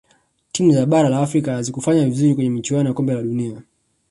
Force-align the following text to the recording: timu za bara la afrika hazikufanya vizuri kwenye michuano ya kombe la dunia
timu 0.51 0.71
za 0.73 0.85
bara 0.85 1.09
la 1.09 1.19
afrika 1.19 1.53
hazikufanya 1.53 2.05
vizuri 2.05 2.35
kwenye 2.35 2.49
michuano 2.49 2.87
ya 2.89 2.93
kombe 2.93 3.13
la 3.13 3.21
dunia 3.21 3.61